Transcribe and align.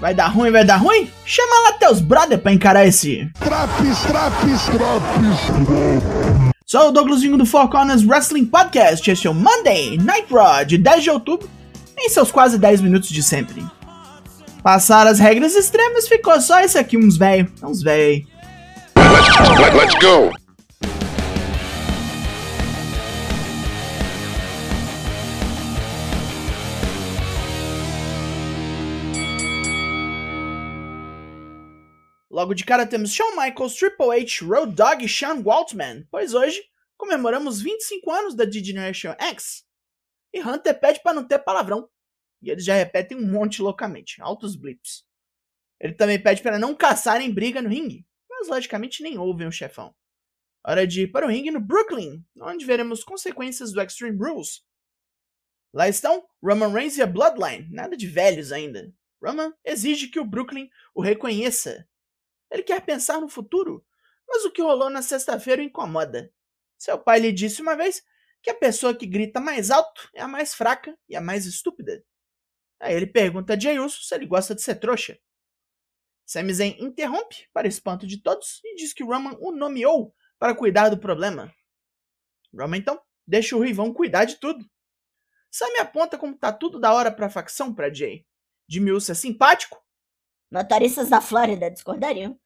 Vai 0.00 0.14
dar 0.14 0.28
ruim, 0.28 0.50
vai 0.50 0.64
dar 0.64 0.78
ruim? 0.78 1.10
Chama 1.26 1.68
lá 1.68 1.72
teus 1.74 2.00
brother 2.00 2.38
pra 2.38 2.52
encarar 2.52 2.86
esse. 2.86 3.30
Traps, 3.38 4.00
traps, 4.06 4.64
traps. 4.64 6.54
Sou 6.64 6.88
o 6.88 6.90
Douglas 6.90 7.20
Vinho 7.20 7.36
do 7.36 7.44
Four 7.44 7.68
Corners 7.68 8.02
Wrestling 8.06 8.46
Podcast. 8.46 9.10
Este 9.10 9.26
é 9.26 9.30
o 9.30 9.34
Monday 9.34 9.98
Night 9.98 10.32
Raw 10.32 10.64
de 10.64 10.78
10 10.78 11.02
de 11.02 11.10
outubro, 11.10 11.46
em 11.98 12.08
seus 12.08 12.32
quase 12.32 12.58
10 12.58 12.80
minutos 12.80 13.10
de 13.10 13.22
sempre. 13.22 13.62
Passaram 14.62 15.10
as 15.10 15.18
regras 15.18 15.54
extremas, 15.54 16.08
ficou 16.08 16.40
só 16.40 16.60
esse 16.60 16.78
aqui, 16.78 16.96
uns 16.96 17.18
véi, 17.18 17.46
uns 17.62 17.82
véi. 17.82 18.24
Let's, 18.96 19.58
let, 19.58 19.74
let's 19.74 19.94
go. 19.96 20.39
Logo 32.40 32.54
de 32.54 32.64
cara 32.64 32.86
temos 32.86 33.12
Shawn 33.12 33.36
Michaels, 33.36 33.74
Triple 33.74 34.18
H, 34.18 34.42
Road 34.46 34.74
Dogg 34.74 35.04
e 35.04 35.08
Sean 35.10 35.42
Waltman, 35.42 36.08
pois 36.10 36.32
hoje 36.32 36.64
comemoramos 36.96 37.60
25 37.60 38.10
anos 38.10 38.34
da 38.34 38.46
D-Generation 38.46 39.14
X. 39.18 39.66
E 40.32 40.40
Hunter 40.40 40.80
pede 40.80 41.02
para 41.02 41.12
não 41.12 41.28
ter 41.28 41.38
palavrão. 41.40 41.86
E 42.40 42.50
eles 42.50 42.64
já 42.64 42.72
repetem 42.72 43.18
um 43.18 43.30
monte 43.30 43.60
loucamente, 43.60 44.22
altos 44.22 44.56
blips. 44.56 45.04
Ele 45.78 45.92
também 45.92 46.18
pede 46.18 46.42
para 46.42 46.58
não 46.58 46.74
caçarem 46.74 47.30
briga 47.30 47.60
no 47.60 47.68
ringue, 47.68 48.06
mas 48.30 48.48
logicamente 48.48 49.02
nem 49.02 49.18
ouvem 49.18 49.46
o 49.46 49.52
chefão. 49.52 49.94
Hora 50.66 50.86
de 50.86 51.02
ir 51.02 51.08
para 51.08 51.26
o 51.26 51.28
ringue 51.28 51.50
no 51.50 51.60
Brooklyn, 51.60 52.24
onde 52.40 52.64
veremos 52.64 53.04
consequências 53.04 53.70
do 53.70 53.82
Extreme 53.82 54.16
Rules. 54.16 54.64
Lá 55.74 55.90
estão 55.90 56.26
Roman 56.42 56.72
Reigns 56.72 56.96
e 56.96 57.02
a 57.02 57.06
Bloodline, 57.06 57.68
nada 57.70 57.98
de 57.98 58.06
velhos 58.06 58.50
ainda. 58.50 58.90
Roman 59.22 59.52
exige 59.62 60.08
que 60.08 60.18
o 60.18 60.24
Brooklyn 60.24 60.70
o 60.94 61.02
reconheça. 61.02 61.86
Ele 62.50 62.62
quer 62.62 62.84
pensar 62.84 63.20
no 63.20 63.28
futuro, 63.28 63.84
mas 64.28 64.44
o 64.44 64.50
que 64.50 64.62
rolou 64.62 64.90
na 64.90 65.02
sexta-feira 65.02 65.62
o 65.62 65.64
incomoda. 65.64 66.32
Seu 66.78 66.98
pai 66.98 67.20
lhe 67.20 67.32
disse 67.32 67.60
uma 67.62 67.76
vez 67.76 68.02
que 68.42 68.50
a 68.50 68.54
pessoa 68.54 68.94
que 68.94 69.06
grita 69.06 69.40
mais 69.40 69.70
alto 69.70 70.08
é 70.14 70.22
a 70.22 70.28
mais 70.28 70.54
fraca 70.54 70.96
e 71.08 71.14
a 71.14 71.20
mais 71.20 71.46
estúpida. 71.46 72.04
Aí 72.80 72.94
ele 72.94 73.06
pergunta 73.06 73.54
a 73.54 73.82
Uso 73.82 74.02
se 74.02 74.14
ele 74.14 74.26
gosta 74.26 74.54
de 74.54 74.62
ser 74.62 74.76
trouxa. 74.76 75.18
Sami 76.24 76.54
Zayn 76.54 76.76
interrompe, 76.78 77.48
para 77.52 77.68
espanto 77.68 78.06
de 78.06 78.22
todos, 78.22 78.60
e 78.64 78.76
diz 78.76 78.92
que 78.92 79.04
Roman 79.04 79.36
o 79.40 79.52
nomeou 79.52 80.14
para 80.38 80.54
cuidar 80.54 80.88
do 80.88 80.98
problema. 80.98 81.52
Roman 82.54 82.78
então 82.78 83.00
deixa 83.26 83.54
o 83.54 83.58
Ruivão 83.58 83.92
cuidar 83.92 84.24
de 84.24 84.36
tudo. 84.36 84.64
Sami 85.50 85.78
aponta 85.78 86.16
como 86.16 86.38
tá 86.38 86.52
tudo 86.52 86.78
da 86.78 86.94
hora 86.94 87.10
pra 87.12 87.28
facção 87.28 87.74
pra 87.74 87.92
Jay. 87.92 88.24
Jimmy 88.68 88.92
Uso 88.92 89.10
é 89.10 89.14
simpático. 89.14 89.84
Motoristas 90.50 91.08
da 91.08 91.20
Flórida 91.20 91.70
discordariam. 91.70 92.38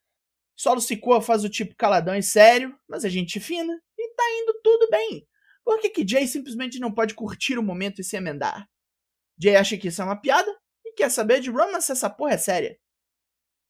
Solo 0.54 0.80
Sikoa 0.80 1.22
faz 1.22 1.42
o 1.42 1.48
tipo 1.48 1.74
caladão 1.74 2.14
e 2.14 2.22
sério, 2.22 2.78
mas 2.86 3.02
é 3.04 3.08
gente 3.08 3.40
fina, 3.40 3.72
e 3.98 4.14
tá 4.14 4.22
indo 4.42 4.60
tudo 4.62 4.90
bem. 4.90 5.26
Por 5.64 5.80
que, 5.80 5.88
que 5.88 6.06
Jay 6.06 6.26
simplesmente 6.26 6.78
não 6.78 6.92
pode 6.92 7.14
curtir 7.14 7.58
o 7.58 7.62
momento 7.62 8.00
e 8.00 8.04
se 8.04 8.16
emendar? 8.16 8.68
Jay 9.38 9.56
acha 9.56 9.78
que 9.78 9.88
isso 9.88 10.02
é 10.02 10.04
uma 10.04 10.20
piada 10.20 10.54
e 10.84 10.92
quer 10.92 11.10
saber 11.10 11.40
de 11.40 11.50
Roman 11.50 11.80
se 11.80 11.92
essa 11.92 12.10
porra 12.10 12.34
é 12.34 12.38
séria. 12.38 12.78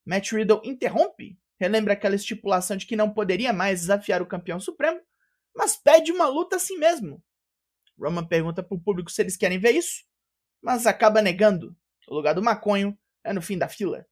Matt 0.04 0.32
Riddle 0.32 0.60
interrompe, 0.64 1.38
relembra 1.58 1.94
aquela 1.94 2.16
estipulação 2.16 2.76
de 2.76 2.86
que 2.86 2.96
não 2.96 3.14
poderia 3.14 3.52
mais 3.52 3.82
desafiar 3.82 4.20
o 4.20 4.26
campeão 4.26 4.58
supremo, 4.58 5.00
mas 5.54 5.76
pede 5.76 6.10
uma 6.10 6.26
luta 6.26 6.56
assim 6.56 6.76
mesmo. 6.76 7.22
Roman 7.96 8.26
pergunta 8.26 8.64
pro 8.64 8.80
público 8.80 9.10
se 9.12 9.22
eles 9.22 9.36
querem 9.36 9.60
ver 9.60 9.76
isso, 9.76 10.04
mas 10.60 10.86
acaba 10.86 11.22
negando. 11.22 11.74
O 12.08 12.14
lugar 12.14 12.34
do 12.34 12.42
maconho 12.42 12.98
é 13.22 13.32
no 13.32 13.40
fim 13.40 13.56
da 13.56 13.68
fila. 13.68 14.04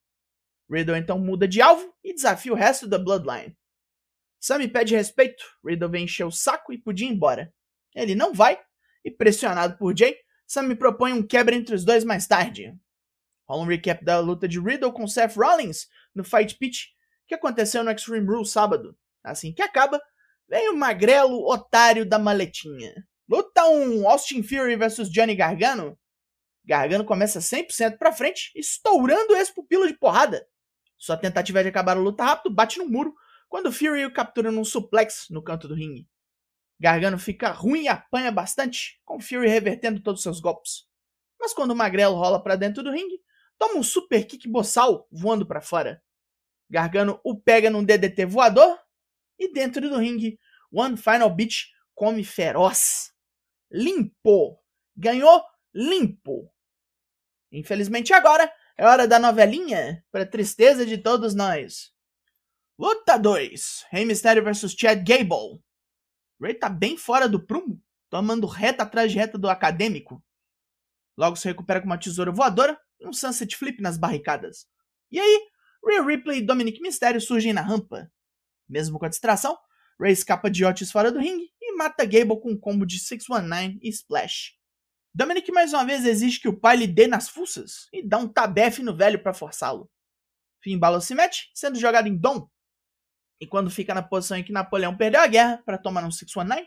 Riddle 0.73 0.97
então 0.97 1.19
muda 1.19 1.47
de 1.47 1.61
alvo 1.61 1.93
e 2.03 2.15
desafia 2.15 2.53
o 2.53 2.57
resto 2.57 2.87
da 2.89 2.99
Bloodline. 2.99 3.57
Sammy 4.41 4.67
pede 4.67 4.97
respeito, 4.97 5.45
Riddle 5.65 5.91
vem 5.91 6.05
encher 6.05 6.25
o 6.25 6.31
saco 6.31 6.73
e 6.73 6.79
podia 6.79 7.07
ir 7.07 7.13
embora. 7.13 7.53
Ele 7.95 8.15
não 8.15 8.33
vai, 8.33 8.59
e 9.05 9.11
pressionado 9.11 9.77
por 9.77 9.97
Jay, 9.97 10.17
Sammy 10.47 10.75
propõe 10.75 11.13
um 11.13 11.27
quebra 11.27 11.55
entre 11.55 11.75
os 11.75 11.85
dois 11.85 12.05
mais 12.05 12.27
tarde. 12.27 12.75
Rola 13.49 13.63
um 13.63 13.67
recap 13.67 14.05
da 14.05 14.19
luta 14.19 14.49
de 14.49 14.59
Riddle 14.59 14.93
com 14.93 15.07
Seth 15.07 15.37
Rollins 15.37 15.89
no 16.15 16.25
Fight 16.25 16.57
Pitch, 16.57 16.87
que 17.27 17.35
aconteceu 17.35 17.85
no 17.85 17.91
Extreme 17.91 18.27
Rules 18.27 18.51
sábado. 18.51 18.97
Assim 19.23 19.53
que 19.53 19.63
acaba, 19.63 20.01
vem 20.49 20.71
o 20.71 20.77
magrelo 20.77 21.47
otário 21.49 22.05
da 22.05 22.19
maletinha. 22.19 22.95
Luta 23.29 23.65
um 23.67 24.09
Austin 24.09 24.43
Fury 24.43 24.77
versus 24.77 25.11
Johnny 25.11 25.35
Gargano. 25.35 25.99
Gargano 26.65 27.05
começa 27.05 27.39
100% 27.39 27.99
pra 27.99 28.13
frente, 28.13 28.53
estourando 28.55 29.35
esse 29.37 29.55
pupilo 29.55 29.87
de 29.87 29.95
porrada. 29.95 30.47
Sua 31.03 31.17
tentativa 31.17 31.59
é 31.59 31.63
de 31.65 31.69
acabar 31.69 31.97
a 31.97 32.01
luta 32.01 32.23
rápido 32.23 32.55
bate 32.55 32.79
no 32.79 32.89
muro, 32.89 33.13
quando 33.49 33.73
Fury 33.73 34.05
o 34.05 34.13
captura 34.13 34.53
num 34.53 34.65
suplex 34.65 35.27
no 35.31 35.43
canto 35.43 35.67
do 35.67 35.75
ringue. 35.75 36.09
Gargano 36.79 37.19
fica 37.19 37.51
ruim 37.51 37.83
e 37.83 37.89
apanha 37.89 38.31
bastante, 38.31 39.01
com 39.05 39.19
Fury 39.19 39.49
revertendo 39.49 40.01
todos 40.01 40.23
seus 40.23 40.39
golpes. 40.39 40.87
Mas 41.41 41.53
quando 41.53 41.73
o 41.73 41.75
Magrelo 41.75 42.15
rola 42.15 42.41
para 42.41 42.55
dentro 42.55 42.85
do 42.85 42.93
ringue, 42.93 43.21
toma 43.59 43.81
um 43.81 43.83
super 43.83 44.25
kick 44.25 44.49
boçal 44.49 45.09
voando 45.11 45.45
para 45.45 45.61
fora. 45.61 46.01
Gargano 46.71 47.19
o 47.25 47.37
pega 47.37 47.69
num 47.69 47.83
DDT 47.83 48.25
voador 48.25 48.79
e 49.37 49.53
dentro 49.53 49.91
do 49.91 49.97
ringue, 49.97 50.39
One 50.71 50.97
Final 50.97 51.31
Beat 51.31 51.65
come 51.97 52.23
feroz. 52.23 53.13
Limpo. 53.73 54.57
Ganhou 54.97 55.43
limpo. 55.75 56.49
Infelizmente 57.51 58.13
agora 58.13 58.49
é 58.77 58.87
hora 58.87 59.07
da 59.07 59.19
novelinha, 59.19 60.05
para 60.11 60.27
tristeza 60.27 60.87
de 60.87 60.99
todos 60.99 61.35
nós. 61.35 61.93
Luta 62.79 63.19
2: 63.19 63.87
Rey 63.91 64.05
Mysterio 64.05 64.43
vs 64.43 64.73
Chad 64.73 65.07
Gable. 65.07 65.63
Rey 66.41 66.55
tá 66.55 66.69
bem 66.69 66.97
fora 66.97 67.29
do 67.29 67.45
prumo, 67.45 67.81
tomando 68.11 68.47
reta 68.47 68.83
atrás 68.83 69.13
de 69.13 69.19
reta 69.19 69.39
do 69.39 69.49
acadêmico. 69.49 70.23
Logo 71.17 71.37
se 71.37 71.47
recupera 71.47 71.81
com 71.81 71.87
uma 71.87 71.99
tesoura 71.99 72.33
voadora 72.33 72.79
e 72.99 73.07
um 73.07 73.13
sunset 73.13 73.55
flip 73.57 73.81
nas 73.81 73.99
barricadas. 73.99 74.67
E 75.11 75.21
aí, 75.21 75.47
Rhea 75.87 76.03
Ripley 76.03 76.39
e 76.39 76.47
Dominic 76.47 76.81
Mysterio 76.81 77.21
surgem 77.21 77.53
na 77.53 77.61
rampa. 77.61 78.11
Mesmo 78.69 78.99
com 78.99 79.05
a 79.05 79.09
distração, 79.09 79.57
Rey 80.01 80.13
escapa 80.13 80.51
de 80.51 80.65
Otis 80.65 80.91
fora 80.91 81.13
do 81.13 81.21
ringue 81.21 81.53
e 81.61 81.77
mata 81.77 82.05
Gable 82.05 82.41
com 82.41 82.53
um 82.53 82.59
combo 82.59 82.87
de 82.87 82.99
619 82.99 83.79
e 83.83 83.89
Splash. 83.91 84.55
Dominic 85.15 85.53
mais 85.53 85.75
uma 85.75 85.85
vez 85.85 86.07
exige 86.07 86.41
que 86.41 86.49
o 86.49 86.59
pai 86.59 86.77
lhe 86.77 86.87
dê 86.87 87.07
nas 87.07 87.29
fuças 87.29 87.87
e 87.93 88.03
dá 88.03 88.17
um 88.17 88.27
tabefe 88.27 88.83
no 88.83 88.97
velho 88.97 89.23
para 89.23 89.35
forçá-lo. 89.35 89.91
Finn 90.63 90.79
Balor 90.79 91.03
se 91.03 91.15
mete, 91.15 91.51
sendo 91.55 91.79
jogado 91.79 92.09
em 92.09 92.17
Dom. 92.17 92.49
E 93.39 93.47
quando 93.47 93.71
fica 93.71 93.93
na 93.93 94.03
posição 94.03 94.39
em 94.39 94.45
que 94.45 94.53
Napoleão 94.53 94.97
perdeu 94.97 95.21
a 95.21 95.27
guerra 95.27 95.63
para 95.67 95.77
tomar 95.77 96.05
um 96.05 96.11
619, 96.11 96.67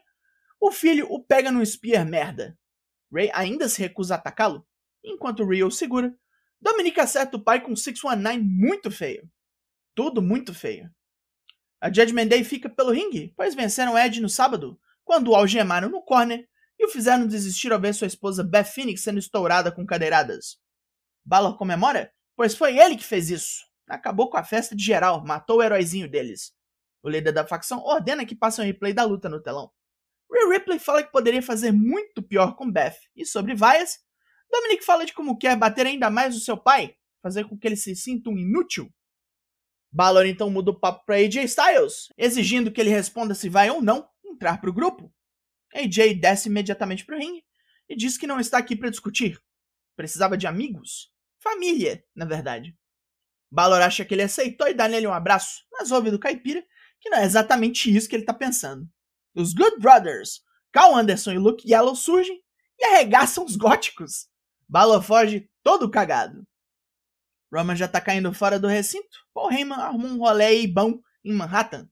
o 0.60 0.72
filho 0.72 1.08
o 1.10 1.24
pega 1.24 1.52
no 1.52 1.66
Spear 1.66 2.06
merda. 2.06 2.58
Ray 3.12 3.32
ainda 3.34 3.68
se 3.68 3.82
recusa 3.82 4.14
a 4.14 4.18
atacá-lo, 4.18 4.68
enquanto 5.04 5.46
Rio 5.46 5.72
segura. 5.72 6.16
Dominic 6.62 7.00
acerta 7.00 7.38
o 7.38 7.44
pai 7.44 7.62
com 7.62 7.72
um 7.72 7.76
619 7.76 8.44
muito 8.44 8.92
feio. 8.92 9.28
Tudo 9.96 10.22
muito 10.22 10.54
feio. 10.54 10.94
A 11.82 11.88
Judgment 11.88 12.28
Day 12.28 12.44
fica 12.44 12.70
pelo 12.70 12.92
ringue, 12.92 13.34
pois 13.36 13.56
venceram 13.56 13.98
Ed 13.98 14.22
no 14.22 14.30
sábado, 14.30 14.80
quando 15.04 15.32
o 15.32 15.36
algemaram 15.36 15.90
no 15.90 16.02
corner 16.02 16.48
e 16.80 16.86
o 16.86 16.90
fizeram 16.90 17.28
desistir 17.28 17.72
ao 17.72 17.80
ver 17.80 17.94
sua 17.94 18.08
esposa 18.08 18.44
Beth 18.44 18.66
Phoenix 18.66 19.02
sendo 19.02 19.20
estourada 19.20 19.72
com 19.72 19.86
cadeiradas. 19.86 20.58
Balor 21.24 21.58
comemora, 21.58 22.12
pois 22.36 22.56
foi 22.56 22.78
ele 22.78 22.96
que 22.96 23.04
fez 23.04 23.30
isso. 23.30 23.66
Acabou 23.88 24.30
com 24.30 24.38
a 24.38 24.44
festa 24.44 24.76
de 24.76 24.84
geral, 24.84 25.24
matou 25.26 25.58
o 25.58 25.64
heróizinho 25.64 26.10
deles. 26.10 26.54
O 27.04 27.10
líder 27.10 27.32
da 27.32 27.46
facção 27.46 27.80
ordena 27.80 28.26
que 28.26 28.36
passe 28.36 28.60
um 28.60 28.64
replay 28.64 28.94
da 28.94 29.04
luta 29.04 29.30
no 29.30 29.42
telão. 29.42 29.72
Rhea 30.32 30.50
Ripley 30.50 30.80
fala 30.80 31.04
que 31.04 31.12
poderia 31.12 31.42
fazer 31.42 31.72
muito 31.72 32.22
pior 32.22 32.56
com 32.56 32.70
Beth, 32.70 32.98
e 33.16 33.26
sobre 33.26 33.56
vaias, 33.56 34.00
Dominic 34.52 34.84
fala 34.84 35.06
de 35.06 35.14
como 35.14 35.38
quer 35.38 35.56
bater 35.56 35.86
ainda 35.86 36.10
mais 36.10 36.34
no 36.34 36.42
seu 36.42 36.58
pai, 36.58 36.96
fazer 37.22 37.48
com 37.48 37.58
que 37.58 37.68
ele 37.68 37.76
se 37.76 37.96
sinta 37.96 38.30
um 38.30 38.38
inútil. 38.38 38.92
Balor 39.92 40.26
então 40.26 40.50
muda 40.50 40.72
o 40.72 40.80
papo 40.80 41.06
para 41.06 41.16
AJ 41.16 41.46
Styles, 41.46 42.10
exigindo 42.18 42.72
que 42.72 42.82
ele 42.82 42.90
responda 42.90 43.34
se 43.34 43.50
vai 43.50 43.70
ou 43.70 43.82
não 43.82 44.08
entrar 44.26 44.60
para 44.60 44.70
o 44.70 44.74
grupo. 44.74 45.14
AJ 45.74 46.16
desce 46.20 46.50
imediatamente 46.50 47.06
para 47.06 47.16
o 47.16 47.20
ringue 47.20 47.44
e 47.90 47.96
diz 47.96 48.18
que 48.18 48.28
não 48.28 48.40
está 48.40 48.58
aqui 48.58 48.76
para 48.76 48.90
discutir. 48.90 49.42
Precisava 49.96 50.38
de 50.38 50.48
amigos. 50.48 51.12
Família, 51.40 52.04
na 52.16 52.26
verdade. 52.26 52.78
Balor 53.52 53.82
acha 53.82 54.04
que 54.04 54.14
ele 54.14 54.24
aceitou 54.24 54.68
e 54.68 54.74
dá 54.74 54.88
nele 54.88 55.08
um 55.08 55.14
abraço, 55.14 55.64
mas 55.72 55.92
ouve 55.92 56.12
do 56.12 56.20
caipira 56.20 56.66
que 57.00 57.10
não 57.10 57.20
é 57.20 57.24
exatamente 57.24 57.96
isso 57.96 58.10
que 58.10 58.16
ele 58.16 58.24
está 58.24 58.34
pensando. 58.34 58.90
Os 59.36 59.54
Good 59.54 59.80
Brothers, 59.80 60.42
Carl 60.72 60.96
Anderson 60.96 61.34
e 61.34 61.38
Luke 61.38 61.70
Yellow 61.70 61.96
surgem 61.96 62.42
e 62.80 62.86
arregaçam 62.86 63.46
os 63.46 63.56
góticos. 63.56 64.28
Balor 64.68 65.02
foge 65.04 65.50
todo 65.62 65.92
cagado. 65.92 66.46
Roman 67.54 67.76
já 67.76 67.88
tá 67.88 68.02
caindo 68.02 68.34
fora 68.34 68.60
do 68.60 68.68
recinto. 68.68 69.20
Paul 69.34 69.52
Heyman 69.52 69.80
arruma 69.80 70.08
um 70.08 70.18
rolê 70.18 70.66
bom 70.68 71.00
em 71.24 71.32
Manhattan. 71.32 71.88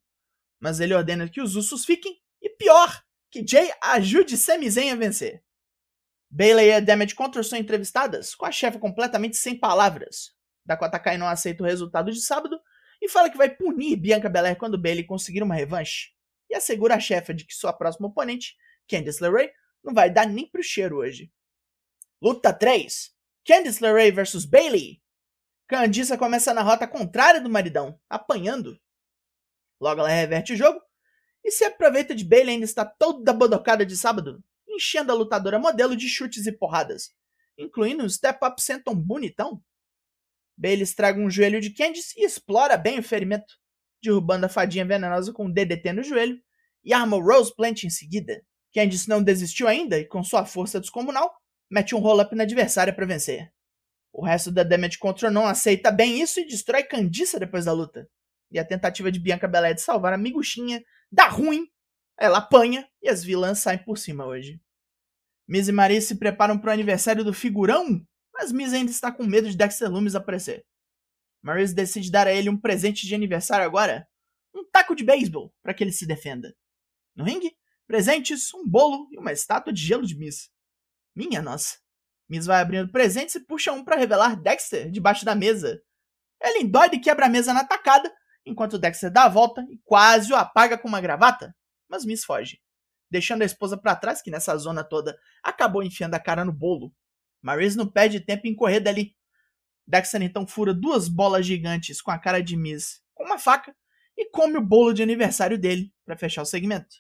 Mas 0.60 0.80
ele 0.80 0.94
ordena 0.94 1.30
que 1.30 1.42
os 1.42 1.56
Usos 1.56 1.86
fiquem. 1.86 2.20
E 2.42 2.50
pior, 2.50 3.04
que 3.34 3.44
Jay 3.44 3.74
ajude 3.82 4.38
Sami 4.38 4.70
Zayn 4.70 4.92
a 4.92 4.96
vencer. 4.96 5.44
Bayley 6.30 6.70
e 6.70 6.80
Damage 6.80 7.16
Control 7.16 7.44
são 7.44 7.58
entrevistadas, 7.58 8.36
com 8.36 8.46
a 8.46 8.52
chefe 8.52 8.78
completamente 8.78 9.38
sem 9.38 9.60
palavras. 9.60 10.36
Dakota 10.64 11.00
Kai 11.00 11.18
não 11.18 11.28
aceita 11.28 11.64
o 11.64 11.66
resultado 11.66 12.12
de 12.12 12.22
sábado 12.22 12.62
e 13.02 13.10
fala 13.10 13.32
que 13.32 13.38
vai 13.38 13.50
punir 13.50 13.96
Bianca 13.96 14.30
Belair 14.30 14.56
quando 14.56 14.80
Bailey 14.80 15.04
conseguir 15.04 15.42
uma 15.42 15.56
revanche. 15.56 16.12
E 16.48 16.54
assegura 16.54 16.94
a 16.94 17.00
chefa 17.00 17.34
de 17.34 17.44
que 17.44 17.56
sua 17.56 17.74
próxima 17.74 18.08
oponente, 18.08 18.56
Candice 18.88 19.24
LeRae, 19.24 19.52
não 19.84 19.96
vai 19.96 20.12
dar 20.12 20.28
nem 20.28 20.48
pro 20.48 20.62
cheiro 20.62 20.98
hoje. 20.98 21.32
Luta 22.22 22.54
3. 22.54 23.16
Candice 23.44 23.82
LeRae 23.82 24.12
vs 24.12 24.46
Bailey. 24.46 25.02
Candice 25.68 26.16
começa 26.20 26.54
na 26.54 26.62
rota 26.62 26.88
contrária 26.88 27.42
do 27.42 27.50
maridão, 27.50 28.00
apanhando. 28.08 28.80
Logo 29.82 30.02
ela 30.02 30.10
reverte 30.10 30.54
o 30.54 30.56
jogo 30.56 30.83
e 31.44 31.52
se 31.52 31.64
aproveita 31.64 32.16
de 32.16 32.24
Bailey 32.24 32.56
ainda 32.56 32.66
está 32.66 32.86
toda 32.86 33.34
bodocada 33.34 33.86
de 33.86 33.98
sábado, 33.98 34.44
enchendo 34.68 35.12
a 35.12 35.16
lutadora 35.16 35.60
modelo 35.60 35.96
de 35.96 36.08
chutes 36.08 36.48
e 36.48 36.52
porradas, 36.52 37.14
incluindo 37.58 38.04
um 38.04 38.10
step-up 38.10 38.62
senton 38.62 38.96
bonitão. 38.96 39.62
Bailey 40.58 40.84
estraga 40.84 41.20
um 41.20 41.30
joelho 41.30 41.60
de 41.60 41.72
Candice 41.72 42.14
e 42.18 42.26
explora 42.26 42.78
bem 42.78 43.00
o 43.00 43.04
ferimento, 43.04 43.54
derrubando 44.02 44.46
a 44.46 44.50
fadinha 44.50 44.86
venenosa 44.86 45.34
com 45.34 45.46
um 45.46 45.52
DDT 45.52 45.94
no 45.94 46.04
joelho 46.04 46.40
e 46.84 46.94
arma 46.94 47.18
o 47.18 47.22
Rose 47.22 47.54
Plant 47.56 47.84
em 47.84 47.90
seguida. 47.90 48.44
Candice 48.74 49.08
não 49.08 49.22
desistiu 49.22 49.68
ainda 49.68 50.00
e, 50.00 50.06
com 50.06 50.24
sua 50.24 50.46
força 50.46 50.80
descomunal, 50.80 51.32
mete 51.70 51.96
um 51.96 52.00
roll-up 52.00 52.36
na 52.36 52.44
adversária 52.44 52.94
para 52.94 53.06
vencer. 53.06 53.52
O 54.12 54.24
resto 54.24 54.52
da 54.52 54.64
Damage 54.64 55.00
Control 55.00 55.32
não 55.32 55.48
aceita 55.48 55.92
bem 55.92 56.22
isso 56.22 56.40
e 56.40 56.46
destrói 56.46 56.84
Candice 56.84 57.40
depois 57.40 57.66
da 57.66 57.72
luta. 57.72 58.08
E 58.54 58.60
a 58.60 58.66
tentativa 58.66 59.12
de 59.12 59.20
Bianca 59.20 59.48
Belair 59.48 59.74
de 59.74 59.82
salvar 59.82 60.14
a 60.14 60.18
miguxinha 60.18 60.84
dá 61.12 61.28
ruim, 61.28 61.68
ela 62.18 62.38
apanha 62.38 62.88
e 63.02 63.10
as 63.10 63.24
vilãs 63.24 63.60
saem 63.60 63.84
por 63.84 63.98
cima 63.98 64.26
hoje. 64.26 64.62
Miz 65.48 65.68
e 65.68 65.72
Maria 65.72 66.00
se 66.00 66.16
preparam 66.20 66.58
para 66.58 66.70
o 66.70 66.74
aniversário 66.74 67.24
do 67.24 67.34
figurão, 67.34 68.00
mas 68.32 68.52
Miz 68.52 68.72
ainda 68.72 68.92
está 68.92 69.12
com 69.12 69.26
medo 69.26 69.50
de 69.50 69.58
Dexter 69.58 69.90
Loomis 69.90 70.16
aparecer. 70.16 70.64
Maryse 71.42 71.74
decide 71.74 72.10
dar 72.10 72.28
a 72.28 72.34
ele 72.34 72.50
um 72.50 72.58
presente 72.58 73.06
de 73.06 73.14
aniversário 73.14 73.66
agora, 73.66 74.08
um 74.56 74.64
taco 74.72 74.96
de 74.96 75.04
beisebol, 75.04 75.54
para 75.62 75.74
que 75.74 75.84
ele 75.84 75.92
se 75.92 76.06
defenda. 76.06 76.56
No 77.16 77.26
ringue, 77.26 77.54
presentes, 77.86 78.54
um 78.54 78.66
bolo 78.66 79.08
e 79.12 79.18
uma 79.18 79.34
estátua 79.34 79.74
de 79.74 79.82
gelo 79.82 80.06
de 80.06 80.16
Miz. 80.16 80.50
Minha 81.16 81.42
nossa. 81.42 81.78
Miz 82.30 82.46
vai 82.46 82.62
abrindo 82.62 82.92
presentes 82.92 83.36
e 83.36 83.46
puxa 83.46 83.74
um 83.74 83.84
para 83.84 83.98
revelar 83.98 84.40
Dexter 84.40 84.90
debaixo 84.90 85.26
da 85.26 85.36
mesa. 85.36 85.82
Ela 86.42 86.60
endoida 86.60 86.96
e 86.96 87.02
quebra 87.02 87.26
a 87.26 87.30
mesa 87.30 87.54
na 87.54 87.66
tacada, 87.66 88.12
enquanto 88.46 88.78
Dexter 88.78 89.12
dá 89.12 89.24
a 89.26 89.30
volta 89.30 89.66
e 89.70 89.80
quase 89.84 90.32
o 90.32 90.36
apaga 90.36 90.78
com 90.78 90.88
uma 90.88 91.02
gravata, 91.02 91.56
mas 91.88 92.06
Miss 92.06 92.24
foge, 92.24 92.60
deixando 93.10 93.42
a 93.42 93.46
esposa 93.46 93.78
para 93.78 93.96
trás, 93.96 94.22
que 94.22 94.32
nessa 94.32 94.56
zona 94.58 94.84
toda 94.84 95.18
acabou 95.44 95.84
enfiando 95.84 96.16
a 96.16 96.20
cara 96.20 96.44
no 96.44 96.52
bolo. 96.52 96.94
Maryse 97.42 97.78
não 97.78 97.88
perde 97.88 98.20
tempo 98.20 98.48
em 98.48 98.56
correr 98.56 98.80
dali. 98.80 99.16
Dexter 99.86 100.22
então 100.22 100.48
fura 100.48 100.74
duas 100.74 101.08
bolas 101.08 101.46
gigantes 101.46 102.02
com 102.02 102.12
a 102.12 102.18
cara 102.18 102.42
de 102.42 102.56
Miss 102.56 103.02
com 103.14 103.24
uma 103.24 103.38
faca 103.38 103.76
e 104.18 104.30
come 104.30 104.58
o 104.58 104.62
bolo 104.62 104.94
de 104.94 105.04
aniversário 105.04 105.58
dele 105.58 105.94
para 106.06 106.18
fechar 106.18 106.42
o 106.42 106.46
segmento. 106.46 106.96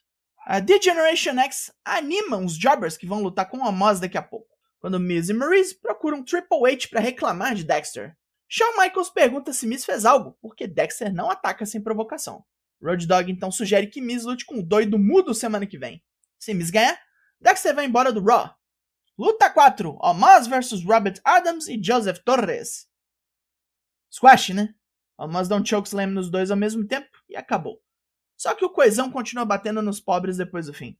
A 0.45 0.59
D-Generation 0.59 1.39
X 1.39 1.71
anima 1.85 2.37
os 2.37 2.57
jobbers 2.57 2.97
que 2.97 3.05
vão 3.05 3.21
lutar 3.21 3.49
com 3.49 3.59
o 3.59 3.67
Amos 3.67 3.99
daqui 3.99 4.17
a 4.17 4.21
pouco, 4.21 4.49
quando 4.79 4.99
Miz 4.99 5.29
e 5.29 5.33
Maryse 5.33 5.79
procuram 5.79 6.23
Triple 6.23 6.69
H 6.69 6.87
para 6.89 6.99
reclamar 6.99 7.55
de 7.55 7.63
Dexter. 7.63 8.15
Shawn 8.47 8.77
Michaels 8.77 9.09
pergunta 9.09 9.51
se 9.53 9.65
Miz 9.65 9.83
fez 9.85 10.05
algo, 10.05 10.37
porque 10.41 10.67
Dexter 10.67 11.13
não 11.13 11.29
ataca 11.29 11.65
sem 11.65 11.81
provocação. 11.81 12.43
Road 12.81 13.07
Dogg 13.07 13.31
então 13.31 13.49
sugere 13.49 13.87
que 13.87 14.01
Miz 14.01 14.25
lute 14.25 14.45
com 14.45 14.59
o 14.59 14.63
doido 14.63 14.99
mudo 14.99 15.33
semana 15.33 15.65
que 15.65 15.77
vem. 15.77 16.03
Se 16.37 16.53
Miz 16.53 16.69
ganhar, 16.69 16.99
Dexter 17.39 17.73
vai 17.73 17.85
embora 17.85 18.11
do 18.11 18.23
Raw. 18.23 18.53
Luta 19.17 19.49
4: 19.49 19.97
Omos 20.01 20.47
vs 20.47 20.83
Robert 20.83 21.19
Adams 21.23 21.67
e 21.67 21.81
Joseph 21.81 22.19
Torres. 22.19 22.87
Squash, 24.11 24.49
né? 24.49 24.75
Omos 25.17 25.47
dá 25.47 25.55
um 25.55 25.65
chokeslam 25.65 26.07
nos 26.07 26.29
dois 26.29 26.51
ao 26.51 26.57
mesmo 26.57 26.85
tempo 26.85 27.09
e 27.29 27.35
acabou. 27.35 27.81
Só 28.35 28.53
que 28.55 28.65
o 28.65 28.69
coesão 28.69 29.11
continua 29.11 29.45
batendo 29.45 29.81
nos 29.81 29.99
pobres 29.99 30.37
depois 30.37 30.65
do 30.65 30.73
fim. 30.73 30.97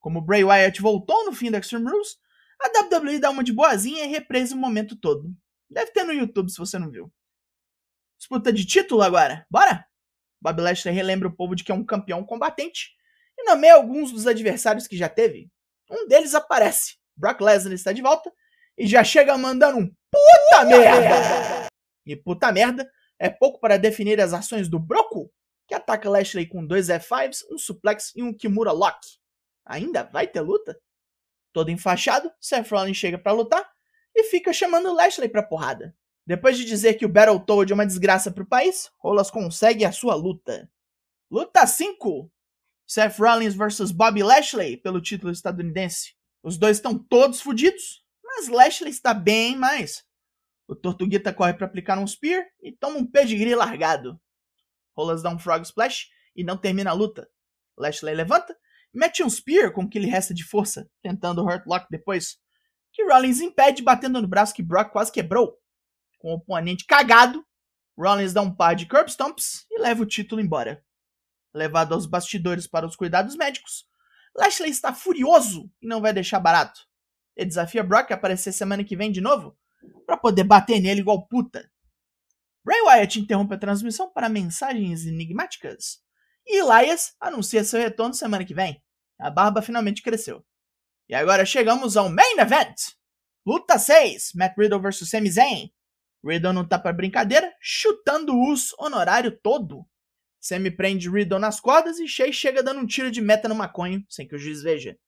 Como 0.00 0.20
Bray 0.20 0.44
Wyatt 0.44 0.82
voltou 0.82 1.24
no 1.24 1.32
fim 1.32 1.50
da 1.50 1.58
Extreme 1.58 1.90
Rules, 1.90 2.18
a 2.60 2.96
WWE 2.96 3.18
dá 3.18 3.30
uma 3.30 3.42
de 3.42 3.52
boazinha 3.52 4.04
e 4.04 4.08
represa 4.08 4.54
o 4.54 4.58
momento 4.58 4.96
todo. 4.96 5.34
Deve 5.70 5.90
ter 5.92 6.04
no 6.04 6.12
YouTube 6.12 6.50
se 6.50 6.58
você 6.58 6.78
não 6.78 6.90
viu. 6.90 7.12
Disputa 8.18 8.52
de 8.52 8.64
título 8.64 9.02
agora, 9.02 9.46
bora? 9.50 9.86
Bob 10.40 10.60
Lashley 10.60 10.94
relembra 10.94 11.28
o 11.28 11.34
povo 11.34 11.54
de 11.54 11.64
que 11.64 11.72
é 11.72 11.74
um 11.74 11.84
campeão 11.84 12.24
combatente 12.24 12.90
e 13.38 13.44
nomeia 13.44 13.74
alguns 13.74 14.12
dos 14.12 14.26
adversários 14.26 14.86
que 14.86 14.96
já 14.96 15.08
teve. 15.08 15.50
Um 15.90 16.06
deles 16.06 16.34
aparece. 16.34 16.96
Brock 17.16 17.40
Lesnar 17.40 17.72
está 17.72 17.92
de 17.92 18.02
volta 18.02 18.32
e 18.76 18.86
já 18.86 19.02
chega 19.02 19.36
mandando 19.38 19.78
um 19.78 19.86
puta 19.86 20.64
merda. 20.66 21.68
E 22.06 22.16
puta 22.16 22.52
merda 22.52 22.90
é 23.18 23.30
pouco 23.30 23.58
para 23.60 23.78
definir 23.78 24.20
as 24.20 24.32
ações 24.32 24.68
do 24.68 24.78
Broco, 24.78 25.32
que 25.66 25.74
ataca 25.74 26.10
Lashley 26.10 26.46
com 26.46 26.66
dois 26.66 26.88
F5s, 26.88 27.44
um 27.50 27.58
suplex 27.58 28.12
e 28.14 28.22
um 28.22 28.32
Kimura 28.32 28.72
Lock. 28.72 28.98
Ainda 29.64 30.02
vai 30.04 30.26
ter 30.26 30.40
luta? 30.40 30.78
Todo 31.52 31.70
enfaixado, 31.70 32.30
Seth 32.40 32.70
Rollins 32.70 32.96
chega 32.96 33.16
para 33.16 33.32
lutar 33.32 33.73
e 34.14 34.24
fica 34.24 34.52
chamando 34.52 34.94
Lashley 34.94 35.28
pra 35.28 35.42
porrada. 35.42 35.96
Depois 36.26 36.56
de 36.56 36.64
dizer 36.64 36.94
que 36.94 37.04
o 37.04 37.08
Battletoad 37.08 37.70
é 37.70 37.74
uma 37.74 37.86
desgraça 37.86 38.30
pro 38.30 38.46
país, 38.46 38.90
Rolas 38.98 39.30
consegue 39.30 39.84
a 39.84 39.92
sua 39.92 40.14
luta. 40.14 40.70
Luta 41.30 41.66
5: 41.66 42.30
Seth 42.86 43.18
Rollins 43.18 43.54
vs 43.54 43.90
Bobby 43.90 44.22
Lashley 44.22 44.76
pelo 44.76 45.00
título 45.00 45.32
estadunidense. 45.32 46.14
Os 46.42 46.56
dois 46.56 46.76
estão 46.76 46.98
todos 46.98 47.40
fodidos, 47.40 48.04
mas 48.22 48.48
Lashley 48.48 48.90
está 48.90 49.12
bem 49.12 49.56
mais. 49.56 50.04
O 50.66 50.74
Tortuguita 50.74 51.32
corre 51.32 51.54
para 51.54 51.66
aplicar 51.66 51.98
um 51.98 52.06
Spear 52.06 52.46
e 52.62 52.72
toma 52.72 52.98
um 52.98 53.06
pedigree 53.06 53.54
largado. 53.54 54.18
Rolas 54.96 55.22
dá 55.22 55.30
um 55.30 55.38
Frog 55.38 55.62
Splash 55.62 56.08
e 56.34 56.42
não 56.42 56.56
termina 56.56 56.90
a 56.90 56.94
luta. 56.94 57.28
Lashley 57.76 58.14
levanta, 58.14 58.56
mete 58.92 59.22
um 59.22 59.28
Spear 59.28 59.72
com 59.72 59.82
o 59.82 59.88
que 59.88 59.98
lhe 59.98 60.08
resta 60.08 60.32
de 60.32 60.44
força, 60.44 60.88
tentando 61.02 61.42
o 61.42 61.44
Hurt 61.44 61.66
Lock 61.66 61.86
depois, 61.90 62.38
que 62.94 63.04
Rollins 63.04 63.40
impede 63.40 63.82
batendo 63.82 64.22
no 64.22 64.28
braço 64.28 64.54
que 64.54 64.62
Brock 64.62 64.92
quase 64.92 65.12
quebrou. 65.12 65.58
Com 66.18 66.30
o 66.30 66.36
oponente 66.36 66.86
cagado, 66.86 67.44
Rollins 67.98 68.32
dá 68.32 68.40
um 68.40 68.54
par 68.54 68.76
de 68.76 68.86
curb 68.86 69.10
stomps 69.10 69.66
e 69.70 69.80
leva 69.80 70.02
o 70.02 70.06
título 70.06 70.40
embora. 70.40 70.82
Levado 71.52 71.92
aos 71.92 72.06
bastidores 72.06 72.66
para 72.66 72.86
os 72.86 72.96
cuidados 72.96 73.36
médicos, 73.36 73.84
Lashley 74.34 74.70
está 74.70 74.92
furioso 74.92 75.70
e 75.82 75.86
não 75.86 76.00
vai 76.00 76.12
deixar 76.12 76.38
barato. 76.38 76.80
Ele 77.36 77.46
desafia 77.46 77.82
Brock 77.82 78.12
a 78.12 78.14
aparecer 78.14 78.52
semana 78.52 78.84
que 78.84 78.96
vem 78.96 79.10
de 79.10 79.20
novo 79.20 79.56
para 80.06 80.16
poder 80.16 80.44
bater 80.44 80.80
nele 80.80 81.00
igual 81.00 81.26
puta. 81.26 81.68
Bray 82.64 82.80
Wyatt 82.80 83.20
interrompe 83.20 83.54
a 83.54 83.58
transmissão 83.58 84.10
para 84.10 84.28
mensagens 84.28 85.04
enigmáticas 85.04 86.00
e 86.46 86.60
Elias 86.60 87.14
anuncia 87.20 87.64
seu 87.64 87.80
retorno 87.80 88.14
semana 88.14 88.44
que 88.44 88.54
vem. 88.54 88.82
A 89.18 89.30
barba 89.30 89.62
finalmente 89.62 90.02
cresceu. 90.02 90.44
E 91.08 91.14
agora 91.14 91.44
chegamos 91.44 91.96
ao 91.96 92.08
Main 92.08 92.38
Event. 92.38 92.94
Luta 93.46 93.78
6, 93.78 94.32
Matt 94.34 94.56
Riddle 94.56 94.80
vs 94.80 95.08
Sami 95.08 95.30
Zayn. 95.30 95.70
Riddle 96.24 96.54
não 96.54 96.66
tá 96.66 96.78
pra 96.78 96.94
brincadeira, 96.94 97.52
chutando 97.60 98.32
o 98.32 98.48
urso 98.48 98.74
honorário 98.78 99.30
todo. 99.30 99.86
Sami 100.40 100.70
prende 100.70 101.10
Riddle 101.10 101.38
nas 101.38 101.60
cordas 101.60 101.98
e 101.98 102.08
Shay 102.08 102.32
chega 102.32 102.62
dando 102.62 102.80
um 102.80 102.86
tiro 102.86 103.10
de 103.10 103.20
meta 103.20 103.48
no 103.48 103.54
maconho, 103.54 104.02
sem 104.08 104.26
que 104.26 104.34
o 104.34 104.38
juiz 104.38 104.62
veja. 104.62 104.98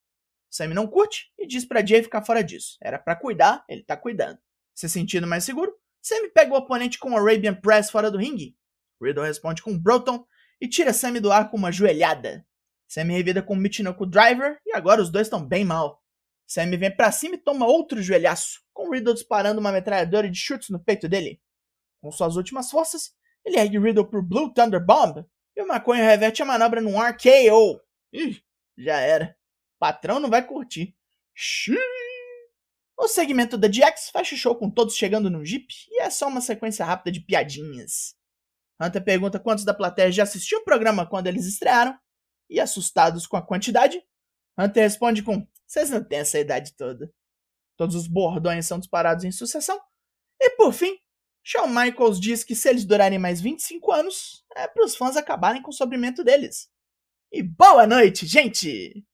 Sami 0.50 0.74
não 0.74 0.86
curte 0.86 1.32
e 1.38 1.46
diz 1.46 1.64
pra 1.64 1.84
Jay 1.84 2.02
ficar 2.02 2.22
fora 2.22 2.44
disso. 2.44 2.76
Era 2.82 2.98
para 2.98 3.16
cuidar, 3.16 3.64
ele 3.66 3.82
tá 3.82 3.96
cuidando. 3.96 4.38
Se 4.74 4.88
sentindo 4.90 5.26
mais 5.26 5.44
seguro, 5.44 5.74
Sami 6.02 6.28
pega 6.28 6.52
o 6.52 6.58
oponente 6.58 6.98
com 6.98 7.12
o 7.12 7.16
Arabian 7.16 7.54
Press 7.54 7.90
fora 7.90 8.10
do 8.10 8.18
ringue. 8.18 8.54
Riddle 9.02 9.24
responde 9.24 9.62
com 9.62 9.78
Broton 9.78 10.26
e 10.60 10.68
tira 10.68 10.92
Sami 10.92 11.20
do 11.20 11.32
ar 11.32 11.50
com 11.50 11.56
uma 11.56 11.72
joelhada. 11.72 12.46
Sammy 12.88 13.14
revida 13.14 13.42
com 13.42 13.54
o 13.54 13.56
Michinoku 13.56 14.06
Driver 14.06 14.60
e 14.64 14.74
agora 14.74 15.02
os 15.02 15.10
dois 15.10 15.26
estão 15.26 15.44
bem 15.44 15.64
mal. 15.64 16.02
Sammy 16.46 16.76
vem 16.76 16.94
para 16.94 17.10
cima 17.10 17.34
e 17.34 17.38
toma 17.38 17.66
outro 17.66 18.00
joelhaço, 18.00 18.60
com 18.72 18.90
Riddle 18.90 19.14
disparando 19.14 19.60
uma 19.60 19.72
metralhadora 19.72 20.30
de 20.30 20.38
chutes 20.38 20.70
no 20.70 20.78
peito 20.78 21.08
dele. 21.08 21.40
Com 22.00 22.12
suas 22.12 22.36
últimas 22.36 22.70
forças, 22.70 23.12
ele 23.44 23.58
ergue 23.58 23.78
Riddle 23.78 24.08
pro 24.08 24.22
Blue 24.22 24.52
Thunder 24.54 24.84
Bomb 24.84 25.24
e 25.56 25.62
o 25.62 25.66
maconho 25.66 26.04
reverte 26.04 26.42
a 26.42 26.46
manobra 26.46 26.80
num 26.80 27.00
RKO. 27.00 27.80
Ih, 28.12 28.40
já 28.78 29.00
era. 29.00 29.36
Patrão 29.78 30.20
não 30.20 30.30
vai 30.30 30.46
curtir. 30.46 30.96
Xiii. 31.34 31.76
O 32.98 33.08
segmento 33.08 33.58
da 33.58 33.68
GX 33.68 34.10
fecha 34.10 34.34
o 34.34 34.38
show 34.38 34.56
com 34.56 34.70
todos 34.70 34.96
chegando 34.96 35.28
no 35.28 35.44
Jeep 35.44 35.66
e 35.90 36.00
é 36.00 36.08
só 36.08 36.28
uma 36.28 36.40
sequência 36.40 36.84
rápida 36.84 37.12
de 37.12 37.20
piadinhas. 37.20 38.16
Hunter 38.80 39.02
pergunta 39.02 39.40
quantos 39.40 39.64
da 39.64 39.74
plateia 39.74 40.12
já 40.12 40.22
assistiu 40.22 40.60
o 40.60 40.64
programa 40.64 41.06
quando 41.06 41.26
eles 41.26 41.46
estrearam 41.46 41.98
e 42.48 42.60
assustados 42.60 43.26
com 43.26 43.36
a 43.36 43.42
quantidade, 43.42 44.02
Hunter 44.58 44.82
responde 44.82 45.22
com: 45.22 45.46
Vocês 45.66 45.90
não 45.90 46.02
têm 46.02 46.20
essa 46.20 46.38
idade 46.38 46.74
toda. 46.74 47.12
Todos 47.76 47.94
os 47.94 48.06
bordões 48.06 48.66
são 48.66 48.78
disparados 48.78 49.24
em 49.24 49.30
sucessão. 49.30 49.78
E 50.40 50.50
por 50.50 50.72
fim, 50.72 50.98
Shawn 51.42 51.68
Michaels 51.68 52.18
diz 52.18 52.42
que 52.42 52.54
se 52.54 52.68
eles 52.68 52.84
durarem 52.84 53.18
mais 53.18 53.40
25 53.40 53.92
anos, 53.92 54.44
é 54.56 54.66
para 54.66 54.84
os 54.84 54.96
fãs 54.96 55.16
acabarem 55.16 55.62
com 55.62 55.70
o 55.70 55.74
sofrimento 55.74 56.24
deles. 56.24 56.68
E 57.30 57.42
boa 57.42 57.86
noite, 57.86 58.26
gente! 58.26 59.04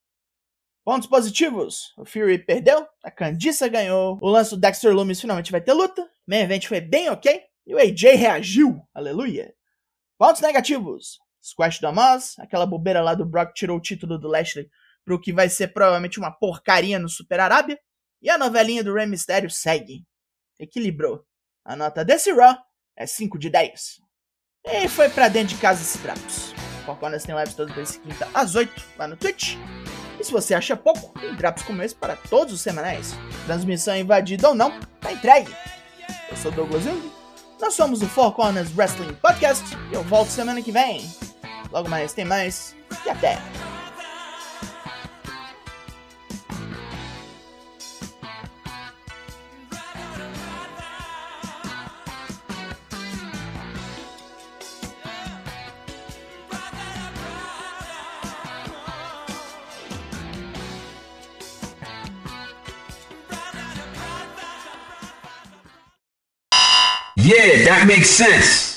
Pontos 0.84 1.08
positivos: 1.08 1.92
o 1.96 2.04
Fury 2.04 2.38
perdeu, 2.38 2.86
a 3.02 3.10
Candice 3.10 3.68
ganhou, 3.68 4.18
o 4.20 4.28
lance 4.28 4.50
do 4.50 4.60
Dexter 4.60 4.94
Loomis 4.94 5.20
finalmente 5.20 5.52
vai 5.52 5.60
ter 5.60 5.72
luta, 5.72 6.02
o 6.02 6.08
main 6.26 6.40
event 6.40 6.66
foi 6.66 6.80
bem 6.80 7.08
ok, 7.10 7.42
E 7.66 7.74
o 7.74 7.78
AJ 7.78 8.16
reagiu, 8.16 8.80
aleluia. 8.92 9.54
Pontos 10.18 10.40
negativos. 10.40 11.18
Squash 11.42 11.80
do 11.80 11.88
Amos, 11.88 12.38
aquela 12.38 12.64
bobeira 12.64 13.02
lá 13.02 13.14
do 13.14 13.26
Brock 13.26 13.52
tirou 13.52 13.76
o 13.76 13.80
título 13.80 14.18
do 14.18 14.28
Lashley 14.28 14.70
pro 15.04 15.20
que 15.20 15.32
vai 15.32 15.48
ser 15.48 15.68
provavelmente 15.68 16.18
uma 16.18 16.30
porcaria 16.30 16.98
no 16.98 17.08
Super 17.08 17.40
Arábia. 17.40 17.78
E 18.20 18.30
a 18.30 18.38
novelinha 18.38 18.84
do 18.84 18.94
Rey 18.94 19.06
Mysterio 19.06 19.50
segue. 19.50 20.06
Equilibrou. 20.58 21.24
A 21.64 21.74
nota 21.74 22.04
desse 22.04 22.32
Raw 22.32 22.56
é 22.96 23.04
5 23.04 23.36
de 23.38 23.50
10. 23.50 24.00
E 24.64 24.88
foi 24.88 25.08
pra 25.08 25.28
dentro 25.28 25.56
de 25.56 25.60
casa 25.60 25.82
esse 25.82 25.98
Drops. 25.98 26.54
Four 26.84 26.96
Corners 26.98 27.24
tem 27.24 27.36
lives 27.36 27.54
todas 27.54 27.74
terça 27.74 27.98
quinta 27.98 28.28
às 28.32 28.54
8 28.54 28.72
lá 28.96 29.08
no 29.08 29.16
Twitch. 29.16 29.56
E 30.20 30.24
se 30.24 30.30
você 30.30 30.54
acha 30.54 30.76
pouco, 30.76 31.18
tem 31.18 31.34
Drops 31.34 31.64
como 31.64 31.82
esse 31.82 31.94
para 31.94 32.14
todos 32.14 32.54
os 32.54 32.60
semanais. 32.60 33.12
Transmissão 33.46 33.96
invadida 33.96 34.48
ou 34.48 34.54
não, 34.54 34.78
tá 35.00 35.12
entregue. 35.12 35.52
Eu 36.30 36.36
sou 36.36 36.52
Douglas 36.52 36.84
Jung. 36.84 37.10
Nós 37.60 37.74
somos 37.74 38.02
o 38.02 38.08
Four 38.08 38.32
Corners 38.32 38.76
Wrestling 38.76 39.14
Podcast 39.14 39.64
e 39.90 39.94
eu 39.94 40.02
volto 40.04 40.28
semana 40.28 40.62
que 40.62 40.72
vem. 40.72 41.00
Logo 41.72 41.88
mais 41.88 42.12
tem 42.12 42.24
mais 42.26 42.76
e 43.06 43.08
até! 43.08 43.38
Yeah, 67.16 67.64
that 67.66 67.86
makes 67.86 68.10
sense. 68.10 68.71